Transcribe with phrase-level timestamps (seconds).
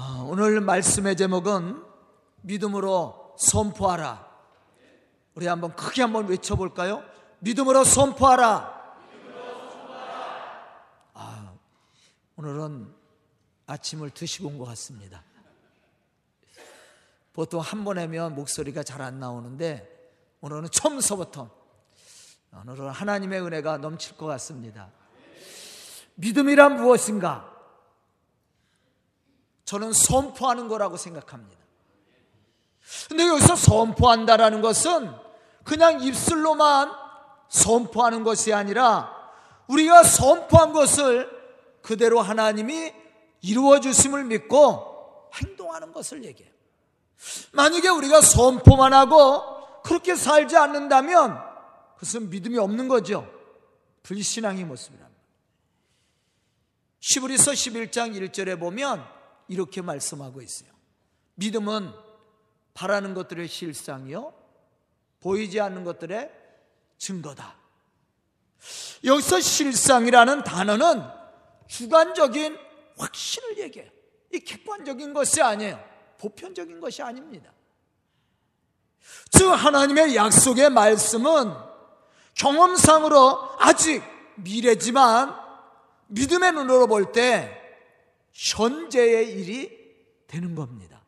[0.00, 1.82] 아, 오늘 말씀의 제목은
[2.42, 4.28] 믿음으로 선포하라.
[5.34, 7.02] 우리 한번 크게 한번 외쳐볼까요?
[7.40, 8.78] 믿음으로 선포하라.
[11.14, 11.52] 아,
[12.36, 12.94] 오늘은
[13.66, 15.24] 아침을 드시고 온 것 같습니다.
[17.32, 21.50] 보통 한 번 하면 목소리가 잘 안 나오는데 오늘은 처음서부터
[22.52, 24.92] 오늘은 하나님의 은혜가 넘칠 것 같습니다.
[26.14, 27.57] 믿음이란 무엇인가?
[29.68, 31.62] 저는 선포하는 거라고 생각합니다.
[33.06, 35.12] 근데 여기서 선포한다라는 것은
[35.62, 36.90] 그냥 입술로만
[37.50, 39.14] 선포하는 것이 아니라
[39.66, 41.30] 우리가 선포한 것을
[41.82, 42.94] 그대로 하나님이
[43.42, 46.50] 이루어 주심을 믿고 행동하는 것을 얘기해요.
[47.52, 51.38] 만약에 우리가 선포만 하고 그렇게 살지 않는다면
[51.96, 53.30] 그것은 믿음이 없는 거죠.
[54.02, 55.22] 불신앙의 모습이랍니다.
[57.00, 59.17] 시브리서 11장 1절에 보면
[59.48, 60.70] 이렇게 말씀하고 있어요.
[61.34, 61.92] 믿음은
[62.74, 64.32] 바라는 것들의 실상이요.
[65.20, 66.30] 보이지 않는 것들의
[66.98, 67.56] 증거다.
[69.04, 71.02] 여기서 실상이라는 단어는
[71.66, 72.56] 주관적인
[72.98, 73.90] 확신을 얘기해요.
[74.32, 75.82] 이 객관적인 것이 아니에요.
[76.18, 77.52] 보편적인 것이 아닙니다.
[79.30, 81.54] 즉, 하나님의 약속의 말씀은
[82.34, 84.02] 경험상으로 아직
[84.36, 85.34] 미래지만
[86.08, 87.57] 믿음의 눈으로 볼 때
[88.32, 89.70] 현재의 일이
[90.26, 91.02] 되는 겁니다.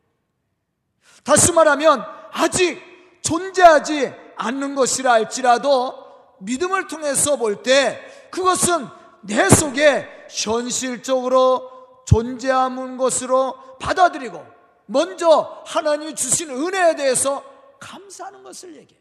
[1.24, 2.80] 다시 말하면 아직
[3.22, 5.94] 존재하지 않는 것이라 할지라도
[6.41, 8.86] 믿음을 통해서 볼 때 그것은
[9.22, 11.70] 내 속에 현실적으로
[12.06, 14.44] 존재하는 것으로 받아들이고
[14.86, 17.44] 먼저 하나님이 주신 은혜에 대해서
[17.78, 19.00] 감사하는 것을 얘기해요.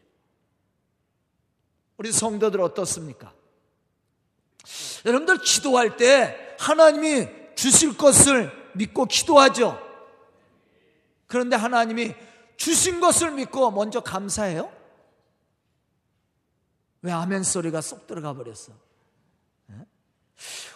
[1.96, 3.32] 우리 성도들 어떻습니까?
[5.04, 7.28] 여러분들 기도할 때 하나님이
[7.60, 9.78] 주실 것을 믿고 기도하죠.
[11.26, 12.14] 그런데 하나님이
[12.56, 14.72] 주신 것을 믿고 먼저 감사해요?
[17.02, 18.72] 왜 아멘 소리가 쏙 들어가 버렸어?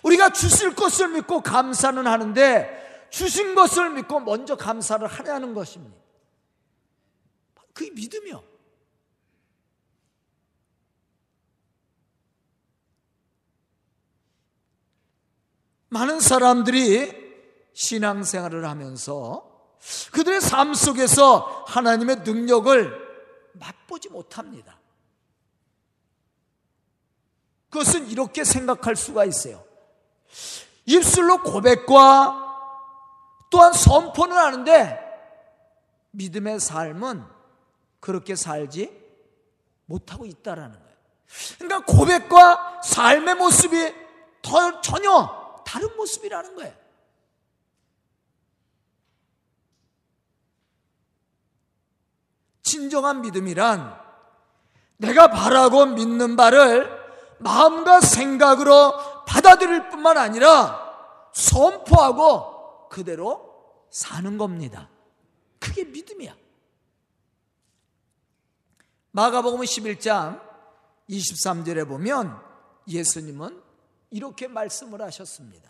[0.03, 5.97] 우리가 주실 것을 믿고 감사는 하는데 주신 것을 믿고 먼저 감사를 하냐는 것입니다.
[7.73, 8.45] 그게 믿음이요.
[15.95, 17.25] 많은 사람들이
[17.73, 19.49] 신앙생활을 하면서
[20.11, 23.05] 그들의 삶 속에서 하나님의 능력을
[23.53, 24.77] 맛보지 못합니다.
[27.71, 29.65] 그것은 이렇게 생각할 수가 있어요.
[30.85, 32.41] 입술로 고백과
[33.51, 34.99] 또한 선포는 하는데
[36.11, 37.25] 믿음의 삶은
[38.01, 38.91] 그렇게 살지
[39.87, 40.97] 못하고 있다라는 거예요.
[41.59, 43.95] 그러니까 고백과 삶의 모습이
[44.43, 46.75] 더 전혀 다른 모습이라는 거예요.
[52.63, 54.01] 진정한 믿음이란
[54.97, 56.89] 내가 바라고 믿는 바를
[57.39, 64.89] 마음과 생각으로 받아들일 뿐만 아니라 선포하고 그대로 사는 겁니다.
[65.59, 66.35] 그게 믿음이야.
[69.13, 70.41] 마가복음 11장
[71.09, 72.41] 23절에 보면
[72.89, 73.64] 예수님은
[74.15, 75.69] 이렇게 말씀을 하셨습니다.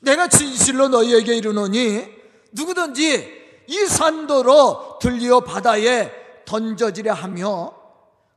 [0.00, 2.06] 내가 진실로 너희에게 이르노니
[2.52, 6.10] 누구든지 이 산도로 들리어 바다에
[6.46, 7.78] 던져지려 하며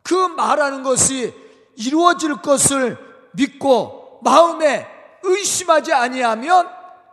[0.04, 1.34] 그 말하는 것이
[1.78, 2.98] 이루어질 것을
[3.32, 4.86] 믿고 마음에
[5.24, 6.68] 의심하지 아니하면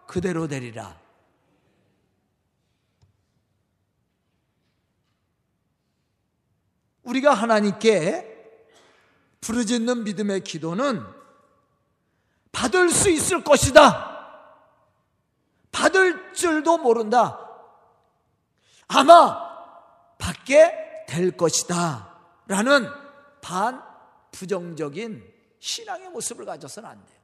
[0.08, 0.98] 그대로 되리라.
[7.04, 8.26] 우리가 하나님께
[9.40, 11.17] 부르짖는 믿음의 기도는
[12.52, 14.08] 받을 수 있을 것이다.
[15.70, 17.38] 받을 줄도 모른다.
[18.88, 19.48] 아마
[20.18, 22.18] 받게 될 것이다.
[22.46, 22.90] 라는
[23.40, 23.82] 반
[24.32, 25.24] 부정적인
[25.60, 27.18] 신앙의 모습을 가져서는 안 돼요.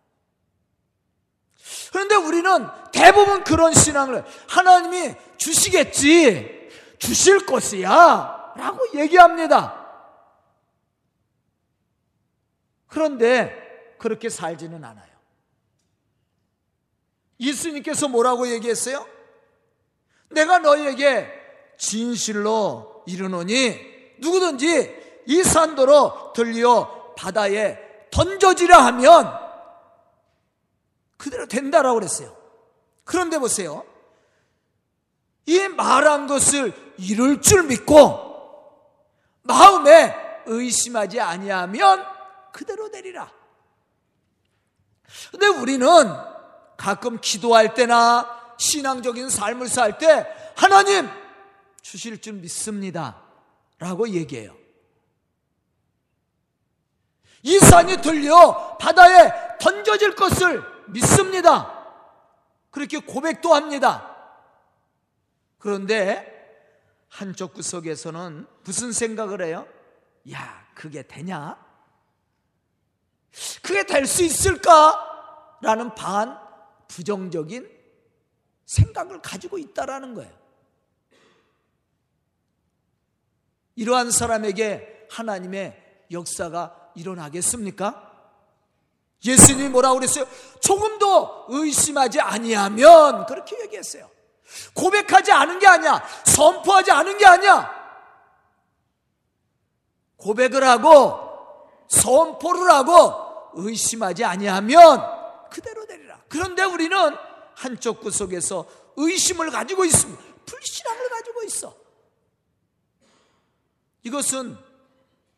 [1.92, 9.82] 그런데 우리는 대부분 그런 신앙을 하나님이 주시겠지, 주실 것이야 라고 얘기합니다.
[12.88, 15.13] 그런데 그렇게 살지는 않아요.
[17.40, 19.06] 예수님께서 뭐라고 얘기했어요?
[20.30, 21.28] 내가 너희에게
[21.76, 23.78] 진실로 이르노니
[24.18, 27.78] 누구든지 이 산도로 들려 바다에
[28.10, 29.32] 던져지라 하면
[31.16, 32.36] 그대로 된다라고 그랬어요.
[33.04, 33.84] 그런데 보세요.
[35.46, 38.24] 이 말한 것을 이룰 줄 믿고
[39.42, 40.14] 마음에
[40.46, 42.04] 의심하지 아니하면
[42.52, 43.30] 그대로 되리라.
[45.30, 45.86] 근데 우리는
[46.76, 50.26] 가끔 기도할 때나 신앙적인 삶을 살 때
[50.56, 51.08] 하나님
[51.82, 53.20] 주실 줄 믿습니다.
[53.78, 54.56] 라고 얘기해요.
[57.42, 61.84] 이 산이 들려 바다에 던져질 것을 믿습니다.
[62.70, 64.10] 그렇게 고백도 합니다.
[65.58, 66.32] 그런데
[67.08, 69.66] 한쪽 구석에서는 무슨 생각을 해요?
[70.32, 71.56] 야, 그게 되냐?
[73.62, 75.58] 그게 될 수 있을까?
[75.60, 76.38] 라는 반
[76.94, 77.68] 부정적인
[78.66, 80.32] 생각을 가지고 있다라는 거예요.
[83.74, 88.12] 이러한 사람에게 하나님의 역사가 일어나겠습니까?
[89.24, 90.24] 예수님이 뭐라고 그랬어요?
[90.60, 94.08] 조금도 의심하지 아니하면 그렇게 얘기했어요.
[94.74, 96.00] 고백하지 않은 게 아니야.
[96.24, 97.74] 선포하지 않은 게 아니야.
[100.18, 101.18] 고백을 하고
[101.88, 105.13] 선포를 하고 의심하지 아니하면
[106.34, 106.98] 그런데 우리는
[107.54, 108.66] 한쪽 구석에서
[108.96, 110.20] 의심을 가지고 있습니다.
[110.44, 111.76] 불신앙을 가지고 있어.
[114.02, 114.58] 이것은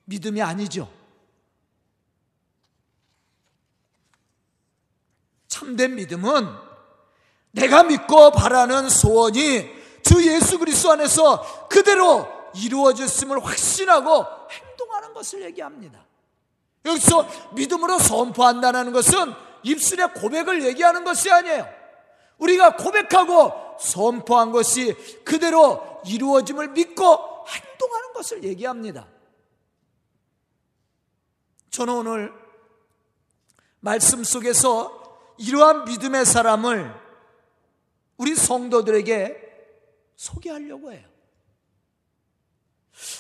[0.06, 0.90] 믿음이 아니죠.
[5.48, 6.48] 참된 믿음은
[7.50, 9.69] 내가 믿고 바라는 소원이
[10.02, 16.06] 주 예수 그리스도 안에서 그대로 이루어졌음을 확신하고 행동하는 것을 얘기합니다.
[16.86, 21.68] 여기서 믿음으로 선포한다는 것은 입술의 고백을 얘기하는 것이 아니에요.
[22.38, 24.94] 우리가 고백하고 선포한 것이
[25.24, 27.02] 그대로 이루어짐을 믿고
[27.48, 29.06] 행동하는 것을 얘기합니다.
[31.70, 32.32] 저는 오늘
[33.80, 36.94] 말씀 속에서 이러한 믿음의 사람을
[38.16, 39.42] 우리 성도들에게
[40.16, 41.04] 소개하려고 해요.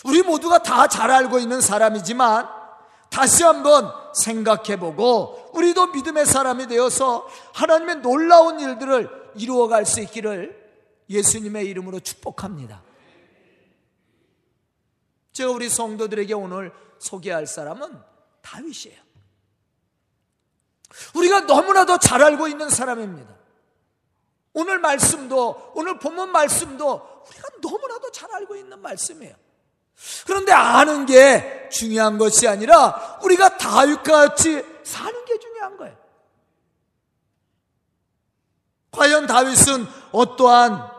[0.04, 2.48] 우리 모두가 다 잘 알고 있는 사람이지만
[3.16, 10.54] 다시 한번 생각해 보고 우리도 믿음의 사람이 되어서 하나님의 놀라운 일들을 이루어갈 수 있기를
[11.08, 12.82] 예수님의 이름으로 축복합니다.
[15.32, 17.98] 제가 우리 성도들에게 오늘 소개할 사람은
[18.42, 19.00] 다윗이에요.
[21.14, 23.34] 우리가 너무나도 잘 알고 있는 사람입니다.
[24.52, 29.45] 오늘 말씀도, 오늘 본문 말씀도 우리가 너무나도 잘 알고 있는 말씀이에요.
[30.26, 35.96] 그런데 아는 게 중요한 것이 아니라 우리가 다윗과 같이 사는 게 중요한 거예요.
[38.90, 40.90] 과연 다윗은 어떠한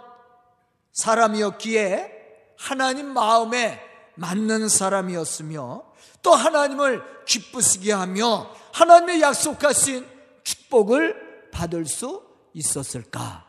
[0.93, 2.17] 사람이었기에
[2.57, 3.81] 하나님 마음에
[4.15, 5.83] 맞는 사람이었으며
[6.21, 10.07] 또 하나님을 기쁘시게 하며 하나님의 약속하신
[10.43, 12.23] 축복을 받을 수
[12.53, 13.45] 있었을까?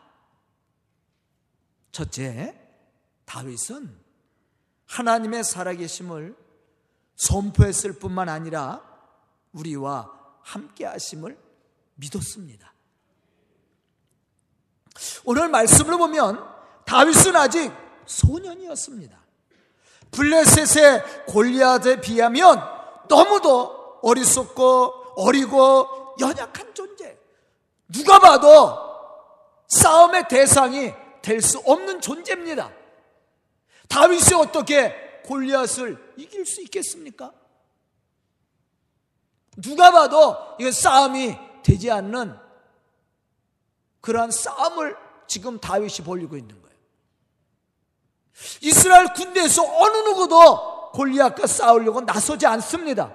[1.93, 2.55] 첫째,
[3.25, 4.08] 다윗은
[4.89, 6.37] 하나님의 살아계심을
[7.17, 8.83] 선포했을 뿐만 아니라
[9.53, 10.11] 우리와
[10.43, 11.39] 함께 하심을
[11.95, 12.73] 믿었습니다.
[15.25, 16.45] 오늘 말씀을 보면
[16.85, 17.73] 다윗은 아직
[18.07, 19.19] 소년이었습니다.
[20.11, 22.63] 블레셋의 골리앗에 비하면
[23.09, 27.19] 너무도 어리석고 어리고 연약한 존재.
[27.89, 28.79] 누가 봐도
[29.69, 32.71] 싸움의 대상이 될 수 없는 존재입니다.
[33.89, 37.33] 다윗이 어떻게 골리앗을 이길 수 있겠습니까?
[39.57, 42.39] 누가 봐도 이건 싸움이 되지 않는
[44.01, 44.97] 그러한 싸움을
[45.27, 46.77] 지금 다윗이 벌리고 있는 거예요.
[48.63, 53.15] 이스라엘 군대에서 어느 누구도 골리앗과 싸우려고 나서지 않습니다.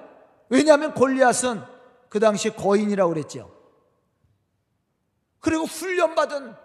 [0.49, 1.63] 왜냐하면 골리앗은
[2.09, 3.51] 그 당시 거인이라고 그랬죠.
[5.39, 6.55] 그리고 훈련받은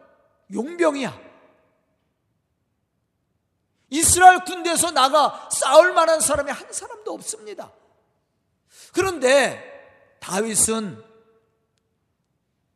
[0.53, 1.28] 용병이야.
[3.91, 7.73] 이스라엘 군대에서 나가 싸울 만한 사람이 한 사람도 없습니다.
[8.93, 11.05] 그런데 다윗은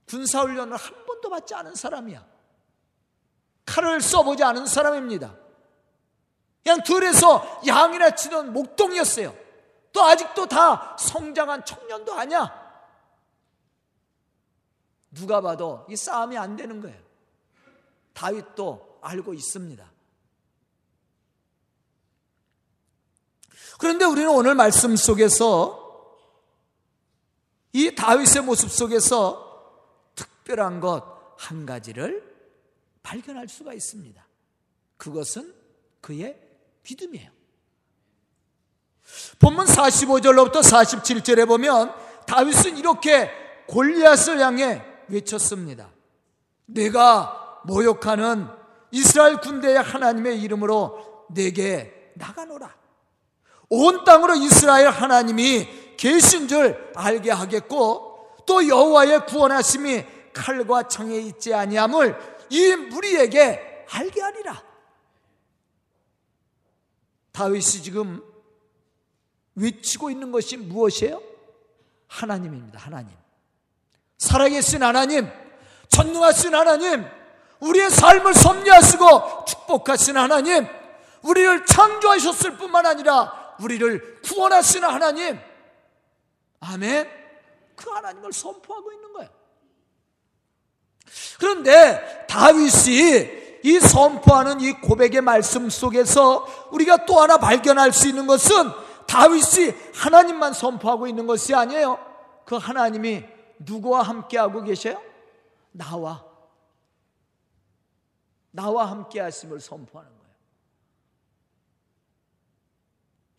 [0.08, 2.24] 군사훈련을 한 번도 받지 않은 사람이야.
[3.66, 5.36] 칼을 써보지 않은 사람입니다.
[6.62, 9.34] 그냥 들에서 양이나 치던 목동이었어요.
[9.92, 12.62] 또 아직도 다 성장한 청년도 아니야.
[15.10, 16.98] 누가 봐도 이 싸움이 안 되는 거예요.
[18.14, 19.90] 다윗도 알고 있습니다.
[23.78, 25.80] 그런데 우리는 오늘 말씀 속에서
[27.72, 29.74] 이 다윗의 모습 속에서
[30.14, 32.22] 특별한 것 한 가지를
[33.02, 34.24] 발견할 수가 있습니다.
[34.96, 35.52] 그것은
[36.00, 36.38] 그의
[36.88, 37.30] 믿음이에요.
[39.40, 41.92] 본문 45절로부터 47절에 보면
[42.26, 43.30] 다윗은 이렇게
[43.66, 45.90] 골리앗을 향해 외쳤습니다.
[46.66, 48.48] 내가 모욕하는
[48.92, 52.81] 이스라엘 군대의 하나님의 이름으로 내게 나가노라.
[53.74, 62.18] 온 땅으로 이스라엘 하나님이 계신 줄 알게 하겠고 또 여호와의 구원하심이 칼과 창에 있지 아니함을
[62.50, 64.62] 이 무리에게 알게 하리라.
[67.32, 68.22] 다윗이 지금
[69.54, 71.22] 외치고 있는 것이 무엇이에요?
[72.08, 72.78] 하나님입니다.
[72.78, 73.16] 하나님.
[74.18, 75.30] 살아계신 하나님,
[75.88, 77.06] 전능하신 하나님,
[77.60, 80.66] 우리의 삶을 섭리하시고 축복하신 하나님,
[81.22, 85.38] 우리를 창조하셨을 뿐만 아니라 우리를 구원하시는 하나님.
[86.60, 87.08] 아멘.
[87.76, 89.30] 그 하나님을 선포하고 있는 거예요.
[91.38, 98.70] 그런데 다윗이 이 선포하는 이 고백의 말씀 속에서 우리가 또 하나 발견할 수 있는 것은
[99.06, 101.98] 다윗이 하나님만 선포하고 있는 것이 아니에요.
[102.44, 103.24] 그 하나님이
[103.58, 105.00] 누구와 함께 하고 계셔요?
[105.70, 106.24] 나와.
[108.50, 110.22] 나와 함께 하심을 선포하는 거예요.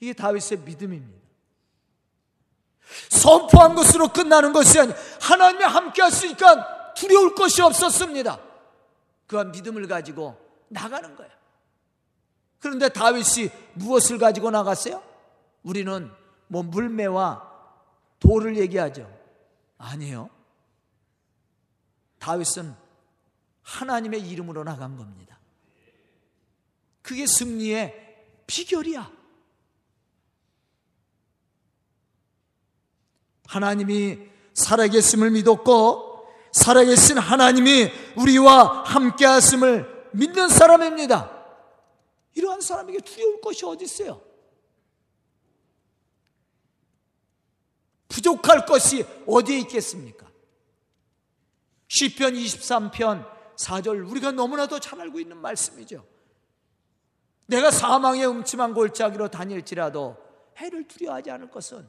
[0.04, 1.24] 이게 다윗의 믿음입니다.
[3.10, 8.38] 선포한 것으로 끝나는 것이 아니라 하나님이 함께 하시니까 두려울 것이 없었습니다.
[9.28, 11.32] 그한 믿음을 가지고 나가는 거예요.
[12.60, 15.02] 그런데 다윗이 무엇을 가지고 나갔어요?
[15.64, 16.12] 우리는
[16.48, 17.50] 뭐 물매와
[18.20, 19.10] 돌을 얘기하죠.
[19.78, 20.30] 아니에요.
[22.20, 22.76] 다윗은
[23.62, 25.40] 하나님의 이름으로 나간 겁니다.
[27.02, 29.23] 그게 승리의 비결이야.
[33.48, 34.20] 하나님이
[34.54, 41.32] 살아계심을 믿었고 살아계신 하나님이 우리와 함께 하심을 믿는 사람입니다.
[42.36, 44.22] 이러한 사람에게 두려울 것이 어디 있어요?
[48.08, 50.28] 부족할 것이 어디에 있겠습니까?
[51.88, 56.06] 시편 23편 4절 우리가 너무나도 잘 알고 있는 말씀이죠.
[57.48, 60.18] 내가 사망의 음침한 골짜기로 다닐지라도
[60.58, 61.88] 해를 두려워하지 않을 것은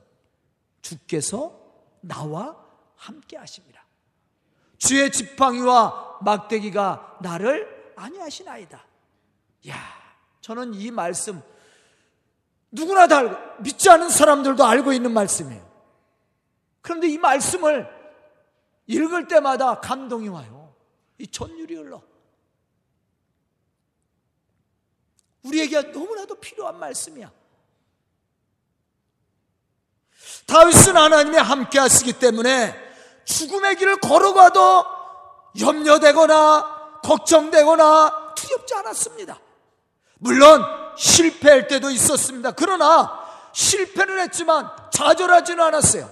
[0.85, 1.59] 주께서
[2.01, 2.57] 나와
[2.95, 3.85] 함께 하십니다.
[4.77, 8.87] 주의 지팡이와 막대기가 나를 안위하시나이다.
[9.69, 9.77] 야,
[10.41, 11.43] 저는 이 말씀
[12.71, 15.65] 누구나 다 알고 믿지 않은 사람들도 알고 있는 말씀이에요.
[16.83, 17.89] 그런데 이 말씀을
[18.87, 20.75] 읽을 때마다 감동이 와요.
[21.17, 22.03] 이 전율이 흘러.
[25.45, 27.33] 우리에게 너무나도 필요한 말씀이야.
[30.47, 32.75] 다윗은 하나님이 함께 하시기 때문에
[33.25, 34.85] 죽음의 길을 걸어가도
[35.59, 39.39] 염려되거나 걱정되거나 두렵지 않았습니다.
[40.19, 40.65] 물론
[40.97, 42.53] 실패할 때도 있었습니다.
[42.53, 46.11] 그러나 실패를 했지만 좌절하지는 않았어요.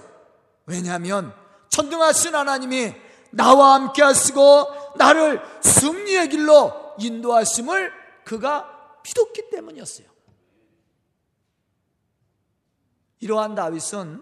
[0.65, 1.33] 왜냐하면
[1.69, 2.93] 천등하신 하나님이
[3.31, 7.91] 나와 함께 하시고 나를 승리의 길로 인도하심을
[8.23, 8.69] 그가
[9.03, 10.12] 믿었기 때문이었어요.
[13.23, 14.21] 이러한 다윗은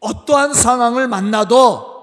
[0.00, 1.94] 어떠한 상황을 만나도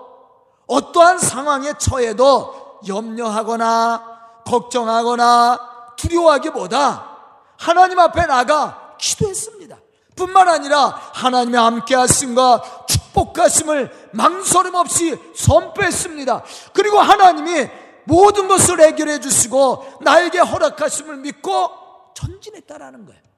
[0.67, 7.09] 어떠한 상황에 처해도 염려하거나 걱정하거나 두려워하기보다
[7.57, 9.77] 하나님 앞에 나가 기도했습니다.
[10.15, 16.43] 뿐만 아니라 하나님의 함께 하심과 축복하심을 망설임 없이 선포했습니다.
[16.73, 17.67] 그리고 하나님이
[18.03, 21.71] 모든 것을 해결해 주시고 나에게 허락하심을 믿고
[22.13, 23.32] 전진했다라는 거예요.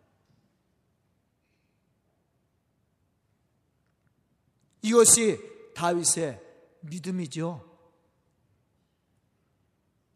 [4.86, 5.39] 이것이
[5.74, 6.39] 다윗의
[6.82, 7.63] 믿음이죠.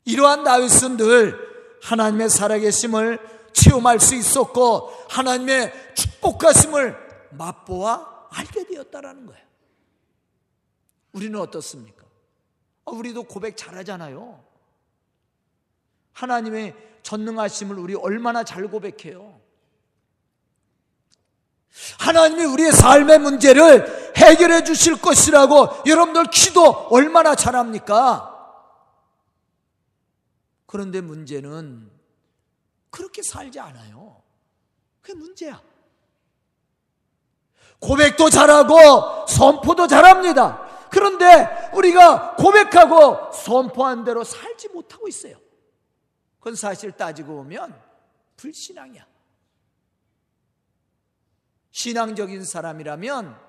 [0.05, 1.49] 이러한 다윗은 늘
[1.81, 3.19] 하나님의 살아계심을
[3.53, 6.95] 체험할 수 있었고 하나님의 축복하심을
[7.31, 9.43] 맛보아 알게 되었다라는 거예요.
[11.13, 12.05] 우리는 어떻습니까?
[12.85, 14.43] 아, 우리도 고백 잘하잖아요.
[16.13, 19.39] 하나님의 전능하심을 우리 얼마나 잘 고백해요.
[21.99, 28.35] 하나님이 우리의 삶의 문제를 해결해 주실 것이라고 여러분들 기도 얼마나 잘합니까?
[30.65, 31.89] 그런데 문제는
[32.89, 34.21] 그렇게 살지 않아요.
[35.01, 35.61] 그게 문제야.
[37.79, 40.67] 고백도 잘하고 선포도 잘합니다.
[40.91, 45.37] 그런데 우리가 고백하고 선포한 대로 살지 못하고 있어요.
[46.39, 47.79] 그건 사실 따지고 보면
[48.35, 49.07] 불신앙이야.
[51.71, 53.48] 신앙적인 사람이라면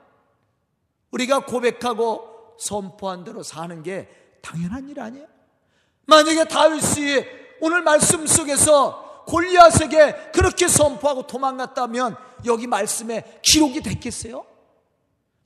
[1.10, 4.08] 우리가 고백하고 선포한 대로 사는 게
[4.42, 5.26] 당연한 일 아니에요?
[6.06, 7.24] 만약에 다윗이
[7.60, 14.44] 오늘 말씀 속에서 골리앗에게 그렇게 선포하고 도망갔다면 여기 말씀에 기록이 됐겠어요?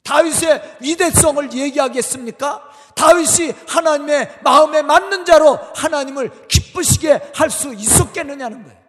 [0.02, 2.70] 다윗의 위대성을 얘기하겠습니까?
[2.94, 8.84] 다윗이 하나님의 마음에 맞는 자로 하나님을 기쁘시게 할 수 있었겠느냐는 거예요.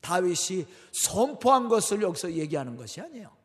[0.00, 3.37] 다윗이 선포한 것을 여기서 얘기하는 것이 아니에요.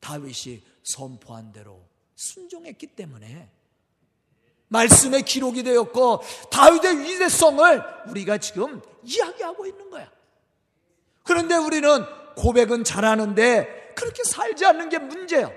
[0.00, 1.82] 다윗이 선포한 대로
[2.14, 3.50] 순종했기 때문에
[4.68, 10.10] 말씀의 기록이 되었고 다윗의 위대성을 우리가 지금 이야기하고 있는 거야.
[11.22, 12.04] 그런데 우리는
[12.36, 15.50] 고백은 잘하는데 그렇게 살지 않는 게 문제야.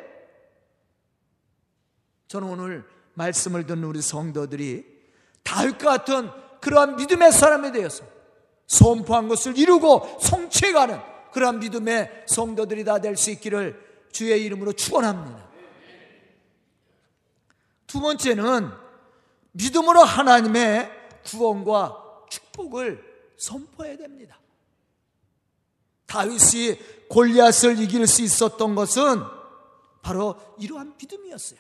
[2.27, 4.85] 저는 오늘 말씀을 듣는 우리 성도들이
[5.43, 6.29] 다윗과 같은
[6.61, 8.03] 그러한 믿음의 사람에 대해서
[8.67, 10.99] 선포한 것을 이루고 성취해가는
[11.31, 15.49] 그러한 믿음의 성도들이 다 될 수 있기를 주의 이름으로 축원합니다.
[17.87, 18.71] 두 번째는
[19.51, 20.91] 믿음으로 하나님의
[21.25, 23.03] 구원과 축복을
[23.37, 24.39] 선포해야 됩니다.
[26.05, 29.23] 다윗이 골리앗을 이길 수 있었던 것은
[30.01, 31.59] 바로 이러한 믿음이었어요.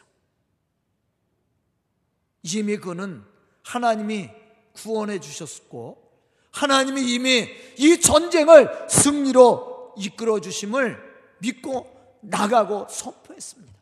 [2.43, 3.23] 이미 그는
[3.63, 4.29] 하나님이
[4.73, 6.09] 구원해 주셨고
[6.51, 10.97] 하나님이 이미 이 전쟁을 승리로 이끌어 주심을
[11.39, 13.79] 믿고 나가고 선포했습니다.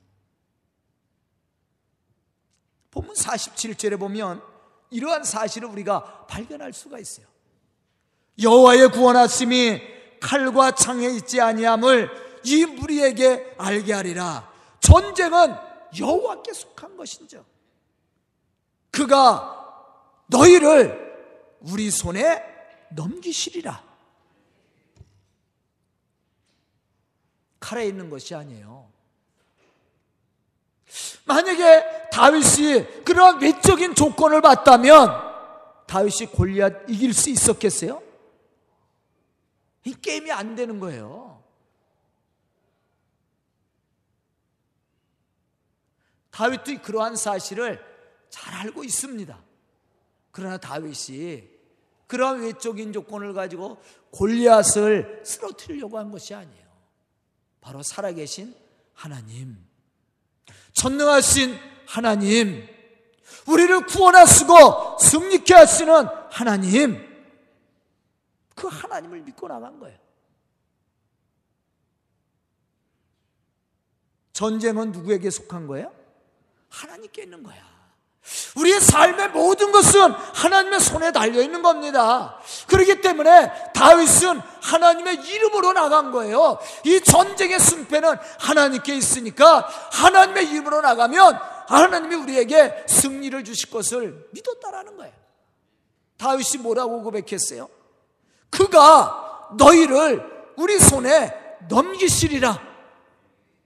[2.91, 4.41] 본문 47절에 보면
[4.89, 7.27] 이러한 사실을 우리가 발견할 수가 있어요.
[8.41, 9.81] 여호와의 구원하심이
[10.19, 12.09] 칼과 창에 있지 아니함을
[12.43, 14.51] 이 무리에게 알게 하리라.
[14.79, 15.55] 전쟁은
[15.99, 17.45] 여호와께 속한 것인죠.
[18.91, 19.53] 그가
[20.27, 21.07] 너희를
[21.61, 22.43] 우리 손에
[22.91, 23.86] 넘기시리라.
[27.67, 28.89] 칼에 있는 것이 아니에요.
[31.25, 35.09] 만약에 다윗이 그러한 외적인 조건을 봤다면
[35.85, 38.01] 다윗이 골리앗 이길 수 있었겠어요?
[39.83, 41.43] 이 게임이 안 되는 거예요.
[46.31, 47.83] 다윗도 그러한 사실을
[48.29, 49.37] 잘 알고 있습니다.
[50.31, 51.43] 그러나 다윗이
[52.07, 53.81] 그러한 외적인 조건을 가지고
[54.11, 56.66] 골리앗을 쓰러뜨리려고 한 것이 아니에요.
[57.67, 58.55] 바로 살아계신
[58.93, 59.61] 하나님,
[60.71, 61.53] 전능하신
[61.85, 62.65] 하나님,
[63.45, 67.05] 우리를 구원하시고 승리케 하시는 하나님,
[68.55, 69.99] 그 하나님을 믿고 나간 거예요.
[74.31, 75.93] 전쟁은 누구에게 속한 거예요?
[76.69, 77.76] 하나님께 있는 거야.
[78.55, 82.37] 우리의 삶의 모든 것은 하나님의 손에 달려 있는 겁니다.
[82.67, 86.59] 그렇기 때문에 다윗은 하나님의 이름으로 나간 거예요.
[86.83, 95.13] 이 전쟁의 승패는 하나님께 있으니까 하나님의 이름으로 나가면 하나님이 우리에게 승리를 주실 것을 믿었다라는 거예요.
[96.17, 97.69] 다윗이 뭐라고 고백했어요?
[98.49, 101.33] 그가 너희를 우리 손에
[101.69, 102.59] 넘기시리라.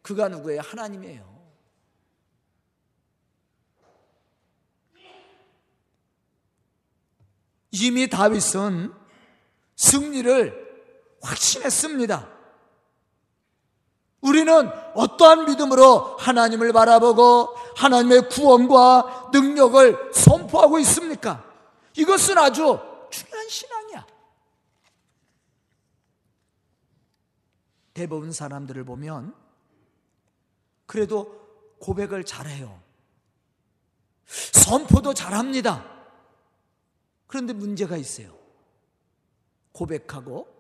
[0.02, 0.62] 그가 누구예요?
[0.62, 1.31] 하나님이에요.
[7.72, 8.94] 이미 다윗은
[9.76, 10.72] 승리를
[11.22, 12.30] 확신했습니다.
[14.22, 21.44] 우리는 어떠한 믿음으로 하나님을 바라보고 하나님의 구원과 능력을 선포하고 있습니까?
[21.98, 22.80] 이것은 아주
[23.10, 24.06] 중요한 신앙이야.
[27.94, 29.36] 대부분 사람들을 보면
[30.86, 31.42] 그래도
[31.80, 32.80] 고백을 잘해요.
[34.26, 35.91] 선포도 잘합니다.
[37.32, 38.38] 그런데 문제가 있어요.
[39.72, 40.54] 고백하고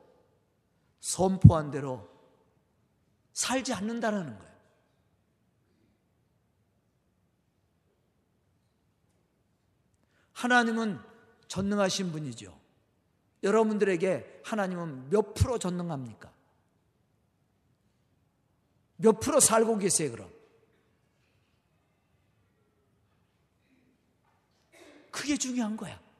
[1.02, 2.10] 선포한 대로
[3.34, 4.56] 살지 않는다라는 거예요.
[10.32, 11.02] 하나님은
[11.50, 12.58] 전능하신 분이죠.
[13.44, 16.32] 여러분들에게 하나님은 몇 프로 전능합니까?
[18.96, 20.32] 몇 프로 살고 계세요, 그럼?
[25.12, 26.11] 그게 중요한 거야.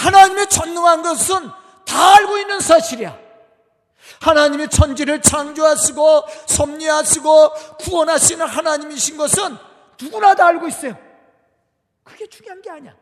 [0.00, 1.50] 하나님의 전능한 것은
[1.84, 3.18] 다 알고 있는 사실이야.
[4.20, 9.56] 하나님의 천지를 창조하시고 섭리하시고 구원하시는 하나님이신 것은
[10.00, 10.96] 누구나 다 알고 있어요.
[12.04, 12.96] 그게 중요한 게 아니야.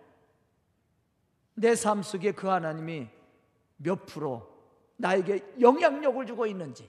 [1.55, 3.09] 내 삶 속에 그 하나님이
[3.77, 4.49] 몇 프로
[4.97, 6.89] 나에게 영향력을 주고 있는지,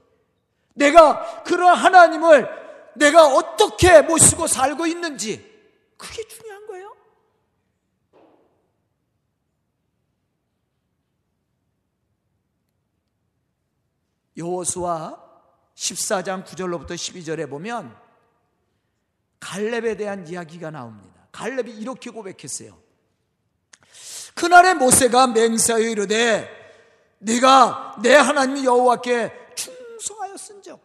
[0.74, 2.48] 내가 그런 하나님을
[2.95, 5.45] 내가 어떻게 모시고 살고 있는지,
[5.98, 6.88] 그게 중요한 거예요.
[14.39, 15.17] 여호수아
[15.75, 17.95] 14장 9절로부터 12절에 보면
[19.39, 21.28] 갈렙에 대한 이야기가 나옵니다.
[21.32, 22.78] 갈렙이 이렇게 고백했어요.
[24.34, 26.49] 그날에 모세가 맹세하여 이르되
[27.19, 30.80] 네가 내 하나님 여호와께 충성하였은즉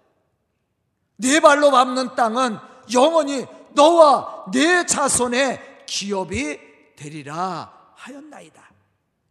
[1.17, 2.59] 네 발로 밟는 땅은
[2.93, 6.59] 영원히 너와 네 자손의 기업이
[6.97, 8.71] 되리라 하였나이다.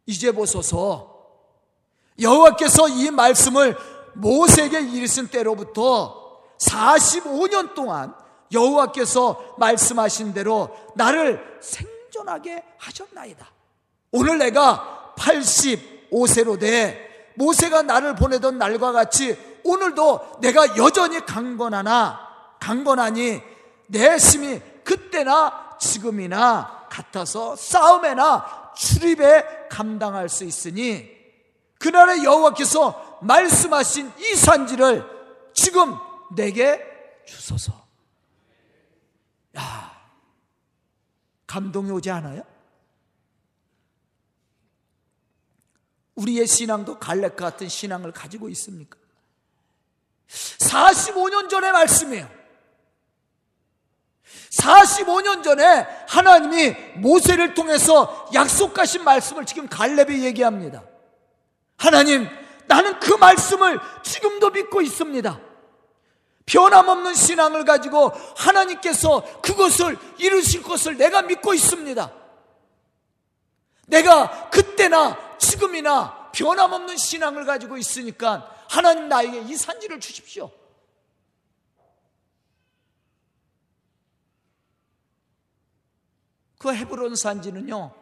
[0.06, 1.14] 이제 보소서
[2.20, 3.78] 여호와께서 이 말씀을
[4.13, 8.13] 모세에게 이르신 때로부터 45년 동안
[8.52, 13.47] 여호와께서 말씀하신 대로 나를 생존하게 하셨나이다.
[14.12, 22.19] 오늘 내가 85세로 돼 모세가 나를 보내던 날과 같이 오늘도 내가 여전히 강건하나
[22.60, 23.41] 강건하니
[23.88, 31.10] 내 힘이 그때나 지금이나 같아서 싸움에나 출입에 감당할 수 있으니
[31.80, 35.04] 그날의 여호와께서 말씀하신 이 산지를
[35.54, 35.96] 지금
[36.36, 36.82] 내게
[37.26, 37.74] 주소서.
[39.58, 40.10] 야,
[41.48, 42.44] 감동이 오지 않아요?
[46.16, 48.98] 우리의 신앙도 갈렙과 같은 신앙을 가지고 있습니까?
[50.28, 52.44] 45년 전의 말씀이에요.
[54.52, 55.64] 45년 전에
[56.08, 60.84] 하나님이 모세를 통해서 약속하신 말씀을 지금 갈렙이 얘기합니다.
[61.78, 62.28] 하나님,
[62.74, 65.40] 나는 그 말씀을 지금도 믿고 있습니다.
[66.48, 72.12] 변함없는 신앙을 가지고 하나님께서 그것을 이루실 것을 내가 믿고 있습니다.
[73.86, 80.50] 내가 그때나 지금이나 변함없는 신앙을 가지고 있으니까 하나님 나에게 이 산지를 주십시오.
[86.58, 87.94] 그 헤브론 산지는요,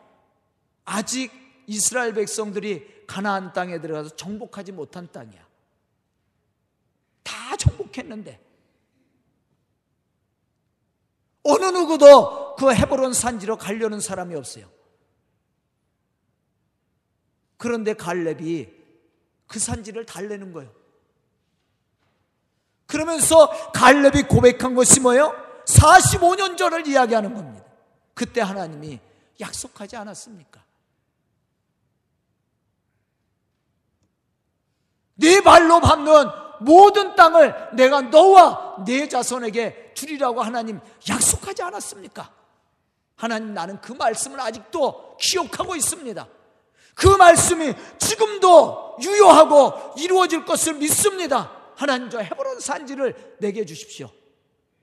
[0.85, 1.29] 아직
[1.67, 5.45] 이스라엘 백성들이 가나안 땅에 들어가서 정복하지 못한 땅이야.
[7.23, 8.39] 다 정복했는데
[11.43, 14.71] 어느 누구도 그 헤브론 산지로 가려는 사람이 없어요.
[17.57, 18.69] 그런데 갈렙이
[19.45, 20.73] 그 산지를 달래는 거예요.
[22.85, 25.33] 그러면서 갈렙이 고백한 것이 뭐예요?
[25.65, 27.65] 45년 전을 이야기하는 겁니다.
[28.13, 29.01] 그때 하나님이
[29.41, 30.63] 약속하지 않았습니까?
[35.21, 36.25] 네 발로 밟는
[36.61, 42.33] 모든 땅을 내가 너와 네 자손에게 주리라고 하나님 약속하지 않았습니까?
[43.15, 46.27] 하나님 나는 그 말씀을 아직도 기억하고 있습니다.
[46.95, 51.51] 그 말씀이 지금도 유효하고 이루어질 것을 믿습니다.
[51.75, 54.09] 하나님 저 헤브론 산지를 내게 주십시오.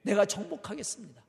[0.02, 1.22] 내가 정복하겠습니다.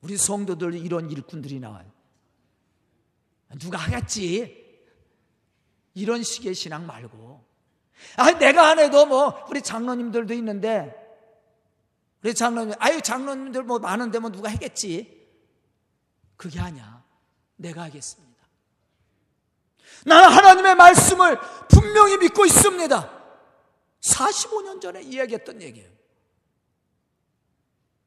[0.00, 1.97] 우리 성도들 이런 일꾼들이 나와요.
[3.58, 4.82] 누가 하겠지?
[5.94, 7.46] 이런 식의 신앙 말고.
[8.16, 10.94] 아, 내가 안 해도 뭐, 우리 장로님들도 있는데,
[12.22, 15.26] 우리 장로님, 아유, 장로님들 뭐 많은데 뭐 누가 하겠지?
[16.36, 17.04] 그게 아니야.
[17.56, 18.28] 내가 하겠습니다.
[20.04, 23.18] 나는 하나님의 말씀을 분명히 믿고 있습니다.
[24.00, 25.90] 45년 전에 이야기했던 얘기예요.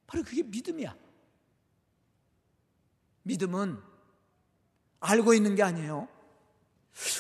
[0.08, 0.96] 바로 그게 믿음이야.
[3.24, 3.91] 믿음은
[5.02, 6.08] 알고 있는 게 아니에요.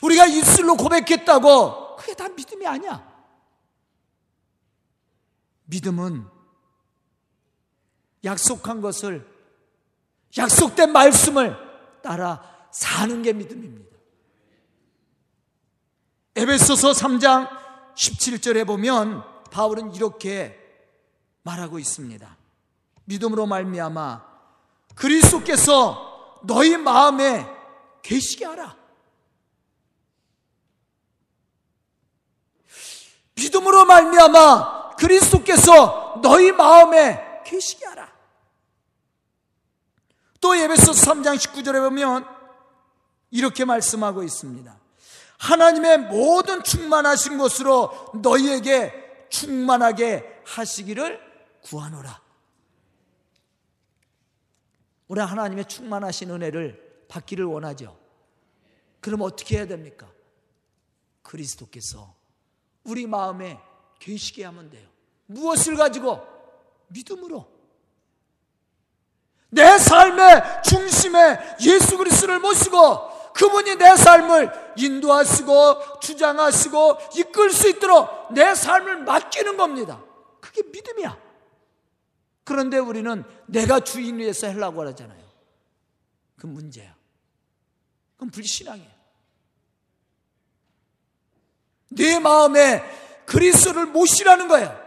[0.01, 3.11] 우리가 입술로 고백했다고 그게 다 믿음이 아니야.
[5.65, 6.25] 믿음은
[8.23, 9.27] 약속한 것을
[10.37, 11.57] 약속된 말씀을
[12.01, 13.97] 따라 사는 게 믿음입니다.
[16.35, 17.49] 에베소서 3장
[17.95, 20.57] 17절에 보면 바울은 이렇게
[21.43, 22.37] 말하고 있습니다.
[23.05, 24.25] 믿음으로 말미암아
[24.95, 27.60] 그리스도께서 너희 마음에
[28.01, 28.75] 계시게 하라.
[33.35, 38.11] 믿음으로 말미암아 그리스도께서 너희 마음에 계시게 하라.
[40.39, 42.25] 또 예배소 3장 19절에 보면
[43.29, 44.79] 이렇게 말씀하고 있습니다.
[45.37, 51.19] 하나님의 모든 충만하신 것으로 너희에게 충만하게 하시기를
[51.63, 52.21] 구하노라.
[55.07, 57.97] 우리 하나님의 충만하신 은혜를 받기를 원하죠.
[59.01, 60.09] 그럼 어떻게 해야 됩니까?
[61.23, 62.15] 그리스도께서
[62.83, 63.59] 우리 마음에
[63.99, 64.87] 계시게 하면 돼요.
[65.25, 66.25] 무엇을 가지고?
[66.87, 67.47] 믿음으로.
[69.49, 78.55] 내 삶의 중심에 예수 그리스도를 모시고 그분이 내 삶을 인도하시고 주장하시고 이끌 수 있도록 내
[78.55, 80.01] 삶을 맡기는 겁니다.
[80.39, 81.17] 그게 믿음이야.
[82.45, 85.21] 그런데 우리는 내가 주인 위해서 하려고 하잖아요.
[86.37, 87.00] 그 문제야.
[88.21, 88.91] 그건 불신앙이에요.
[91.89, 92.83] 내 마음에
[93.25, 94.79] 그리스도를 모시라는 거예요.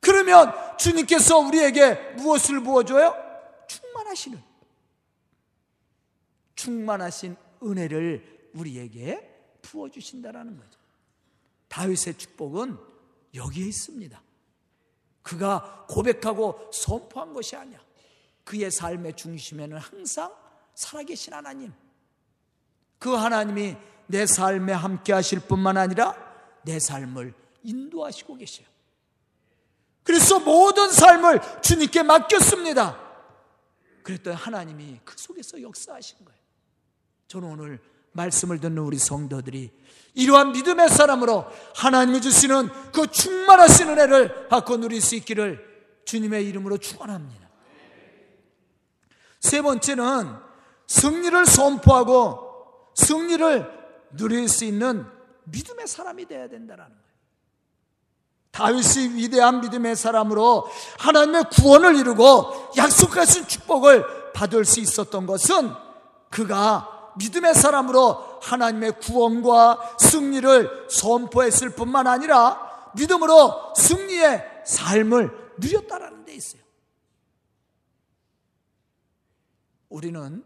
[0.00, 3.16] 그러면 주님께서 우리에게 무엇을 부어줘요?
[3.66, 4.42] 충만하시는
[6.54, 10.78] 충만하신 은혜를 우리에게 부어주신다라는 거죠.
[11.68, 12.78] 다윗의 축복은
[13.34, 14.22] 여기에 있습니다.
[15.22, 17.82] 그가 고백하고 선포한 것이 아니야.
[18.44, 20.47] 그의 삶의 중심에는 항상
[20.78, 21.72] 살아계신 하나님.
[23.00, 26.14] 그 하나님이 내 삶에 함께 하실 뿐만 아니라
[26.62, 28.66] 내 삶을 인도하시고 계셔요.
[30.04, 32.96] 그래서 모든 삶을 주님께 맡겼습니다.
[34.04, 36.40] 그랬더니 하나님이 그 속에서 역사하신 거예요.
[37.26, 37.80] 저는 오늘
[38.12, 39.72] 말씀을 듣는 우리 성도들이
[40.14, 47.48] 이러한 믿음의 사람으로 하나님이 주시는 그 충만하신 은혜를 받고 누릴 수 있기를 주님의 이름으로 축원합니다.
[49.40, 50.47] 세 번째는
[50.88, 53.78] 승리를 선포하고 승리를
[54.16, 55.06] 누릴 수 있는
[55.44, 56.98] 믿음의 사람이 되어야 된다는 거예요.
[58.50, 60.66] 다윗이 위대한 믿음의 사람으로
[60.98, 65.72] 하나님의 구원을 이루고 약속하신 축복을 받을 수 있었던 것은
[66.30, 76.62] 그가 믿음의 사람으로 하나님의 구원과 승리를 선포했을 뿐만 아니라 믿음으로 승리의 삶을 누렸다라는 데 있어요.
[79.88, 80.44] 우리는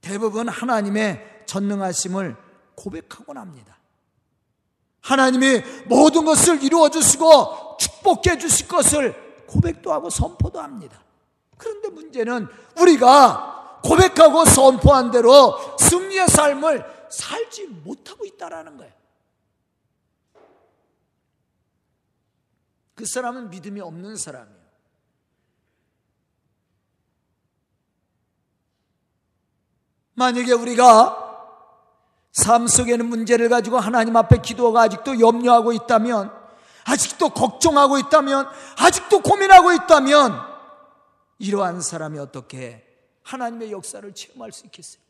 [0.00, 2.36] 대부분 하나님의 전능하심을
[2.74, 3.78] 고백하곤 합니다.
[5.00, 11.02] 하나님이 모든 것을 이루어 주시고 축복해 주실 것을 고백도 하고 선포도 합니다.
[11.56, 18.92] 그런데 문제는 우리가 고백하고 선포한 대로 승리의 삶을 살지 못하고 있다라는 거예요.
[22.94, 24.59] 그 사람은 믿음이 없는 사람이에요.
[30.14, 31.28] 만약에 우리가
[32.32, 36.32] 삶 속에는 문제를 가지고 하나님 앞에 기도가 아직도 염려하고 있다면,
[36.84, 38.46] 아직도 걱정하고 있다면,
[38.78, 40.50] 아직도 고민하고 있다면,
[41.38, 42.86] 이러한 사람이 어떻게
[43.22, 45.02] 하나님의 역사를 체험할 수 있겠어요?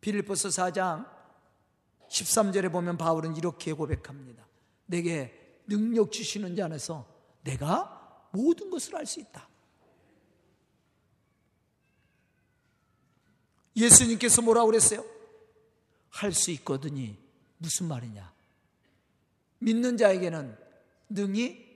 [0.00, 1.06] 빌립보서 4장
[2.08, 4.46] 13절에 보면 바울은 이렇게 고백합니다.
[4.86, 7.06] 내게 능력 주시는 자 안에서
[7.42, 9.49] 내가 모든 것을 할수 있다.
[13.76, 15.04] 예수님께서 뭐라고 그랬어요?
[16.10, 17.14] 할 수 있거든요.
[17.58, 18.32] 무슨 말이냐?
[19.58, 20.58] 믿는 자에게는
[21.08, 21.68] 능히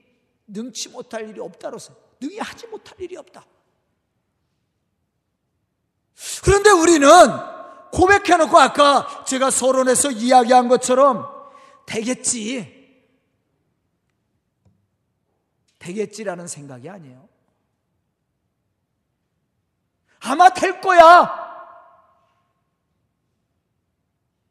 [0.47, 3.45] 능치 못할 일이 없다로서 능히 하지 못할 일이 없다.
[6.43, 7.07] 그런데 우리는
[7.91, 11.27] 고백해놓고 아까 제가 서론에서 이야기한 것처럼
[11.85, 12.73] 되겠지.
[15.79, 17.29] 되겠지라는 생각이 아니에요.
[20.19, 21.44] 아마 될 거야.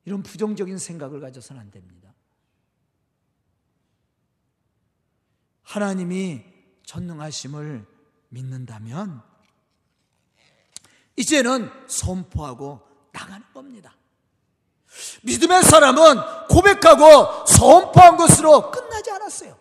[0.04, 2.12] 이런 부정적인 생각을 가져서는 안 됩니다.
[5.62, 6.44] 하나님이
[6.84, 7.86] 전능하심을
[8.28, 9.22] 믿는다면
[11.16, 12.80] 이제는 선포하고
[13.12, 13.96] 나가는 겁니다.
[15.22, 19.58] 믿음의 사람은 고백하고 선포한 것으로 끝나지 않았어요.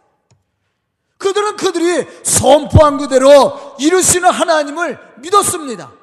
[1.18, 6.03] 그들은 그들이 선포한 그대로 이루시는 하나님을 믿었습니다.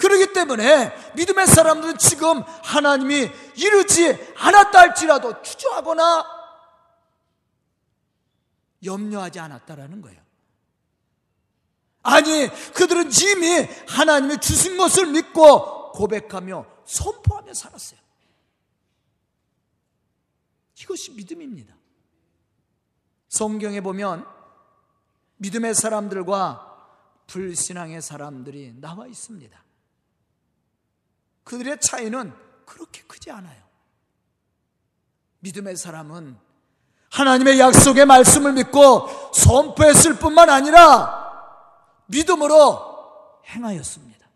[0.00, 6.24] 그러기 때문에 믿음의 사람들은 지금 하나님이 이루지 않았다 할지라도 주저하거나
[8.82, 10.20] 염려하지 않았다라는 거예요.
[12.02, 18.00] 아니, 그들은 이미 하나님이 주신 것을 믿고 고백하며 선포하며 살았어요.
[20.80, 21.74] 이것이 믿음입니다.
[23.28, 24.26] 성경에 보면
[25.36, 26.68] 믿음의 사람들과
[27.26, 29.69] 불신앙의 사람들이 나와 있습니다.
[31.50, 32.32] 그들의 차이는
[32.64, 33.60] 그렇게 크지 않아요.
[35.40, 36.38] 믿음의 사람은
[37.10, 44.28] 하나님의 약속의 말씀을 믿고 선포했을 뿐만 아니라 믿음으로 행하였습니다.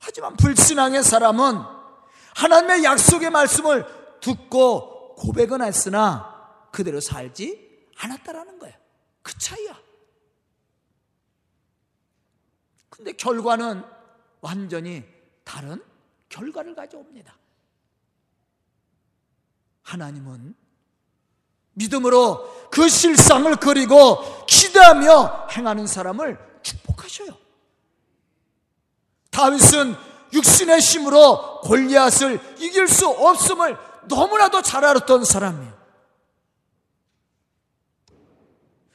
[0.00, 1.62] 하지만 불신앙의 사람은
[2.34, 3.86] 하나님의 약속의 말씀을
[4.20, 8.76] 듣고 고백은 했으나 그대로 살지 않았다라는 거예요.
[9.22, 9.80] 그 차이야.
[12.90, 13.82] 근데 결과는
[14.42, 15.19] 완전히
[15.50, 15.82] 다른
[16.28, 17.36] 결과를 가져옵니다.
[19.82, 20.54] 하나님은
[21.72, 27.36] 믿음으로 그 실상을 그리고 기대하며 행하는 사람을 축복하셔요.
[29.30, 29.96] 다윗은
[30.32, 35.80] 육신의 힘으로 골리앗을 이길 수 없음을 너무나도 잘 알았던 사람이에요.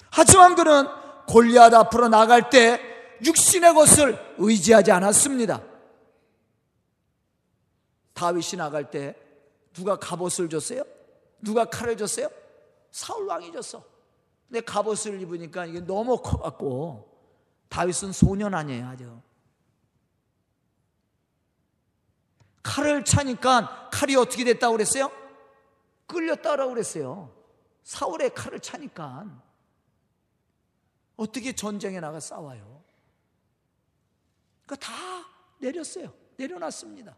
[0.10, 0.88] 하지만 그는
[1.28, 2.80] 골리앗 앞으로 나갈 때
[3.26, 5.75] 육신의 것을 의지하지 않았습니다.
[8.16, 9.14] 다윗이 나갈 때
[9.74, 10.84] 누가 갑옷을 줬어요?
[11.42, 12.30] 누가 칼을 줬어요?
[12.90, 13.84] 사울 왕이 줬어.
[14.48, 17.14] 근데 갑옷을 입으니까 이게 너무 커갖고
[17.68, 19.22] 다윗은 소년 아니에요, 아주.
[22.64, 25.12] 칼을 차니까 칼이 어떻게 됐다고 그랬어요?
[26.08, 27.36] 끌렸다라고 그랬어요.
[27.84, 29.44] 사울의 칼을 차니까
[31.18, 32.82] 어떻게 전쟁에 나가 싸워요?
[34.66, 34.94] 그러니까 다
[35.60, 36.14] 내렸어요.
[36.38, 37.16] 내려놨습니다.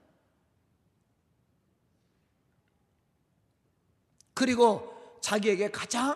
[4.37, 6.15] 그리고 자기에게 가장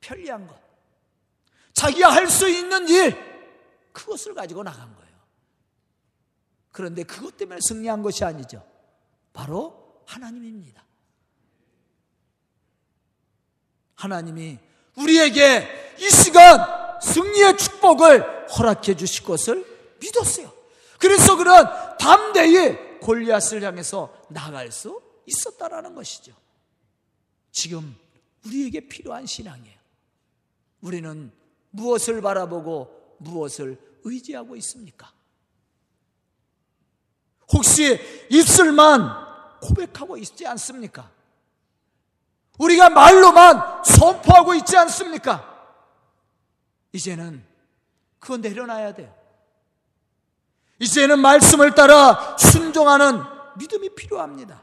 [0.00, 0.58] 편리한 것,
[1.74, 3.14] 자기가 할 수 있는 일,
[3.92, 5.14] 그것을 가지고 나간 거예요.
[6.72, 8.64] 그런데 그것 때문에 승리한 것이 아니죠.
[9.34, 10.82] 바로 하나님입니다.
[13.94, 14.58] 하나님이
[14.96, 16.58] 우리에게 이 시간
[17.02, 20.50] 승리의 축복을 허락해 주실 것을 믿었어요.
[20.98, 21.66] 그래서 그런
[21.98, 26.47] 담대히 골리앗을 향해서 나갈 수 있었다라는 것이죠.
[27.50, 27.96] 지금
[28.46, 29.78] 우리에게 필요한 신앙이에요.
[30.80, 31.32] 우리는
[31.70, 35.12] 무엇을 바라보고 무엇을 의지하고 있습니까?
[37.52, 37.98] 혹시
[38.30, 41.10] 입술만 고백하고 있지 않습니까?
[42.58, 45.56] 우리가 말로만 선포하고 있지 않습니까?
[46.92, 47.44] 이제는
[48.18, 49.14] 그거 내려놔야 돼요.
[50.80, 53.22] 이제는 말씀을 따라 순종하는
[53.56, 54.62] 믿음이 필요합니다.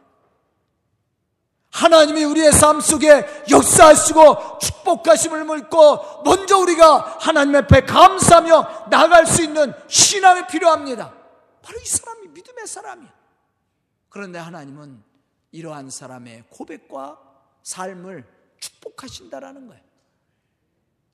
[1.75, 9.73] 하나님이 우리의 삶 속에 역사하시고 축복하심을 믿고 먼저 우리가 하나님 앞에 감사하며 나갈 수 있는
[9.89, 11.13] 신앙이 필요합니다.
[11.61, 13.13] 바로 이 사람이 믿음의 사람이야.
[14.07, 15.03] 그런데 하나님은
[15.51, 17.19] 이러한 사람의 고백과
[17.63, 18.25] 삶을
[18.59, 19.83] 축복하신다라는 거예요.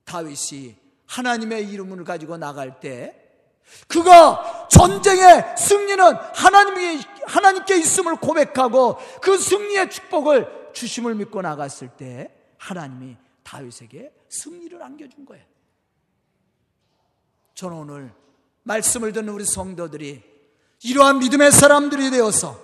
[0.05, 0.75] 다윗이
[1.07, 3.20] 하나님의 이름을 가지고 나갈 때
[3.87, 13.17] 그가 전쟁의 승리는 하나님이, 하나님께 있음을 고백하고 그 승리의 축복을 주심을 믿고 나갔을 때 하나님이
[13.43, 15.43] 다윗에게 승리를 안겨준 거예요.
[17.55, 18.13] 저는 오늘
[18.63, 20.23] 말씀을 듣는 우리 성도들이
[20.83, 22.59] 이러한 믿음의 사람들이 되어서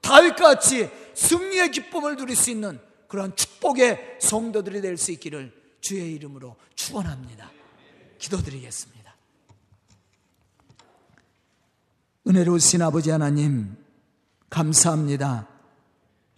[0.00, 7.50] 다윗같이 승리의 기쁨을 누릴 수 있는 그런 축복의 성도들이 될 수 있기를 주의 이름으로 축원합니다.
[8.18, 8.99] 기도드리겠습니다.
[12.30, 13.76] 은혜로우신 아버지 하나님,
[14.50, 15.48] 감사합니다.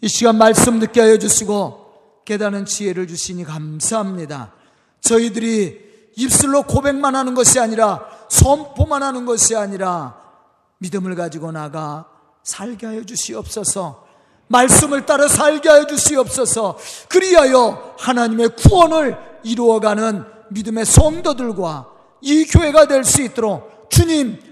[0.01, 4.55] 이 시간 말씀 듣게 하여 주시고 깨닫는 지혜를 주시니 감사합니다.
[5.03, 10.17] 저희들이 입술로 고백만 하는 것이 아니라 선포만 하는 것이 아니라
[10.79, 12.07] 믿음을 가지고 나가
[12.43, 14.07] 살게 하여 주시옵소서.
[14.49, 16.79] 말씀을 따라 살게 하여 주시옵소서.
[17.11, 21.91] 그리하여 하나님의 구원을 이루어가는 믿음의 성도들과
[22.23, 24.52] 이 교회가 될 수 있도록 주님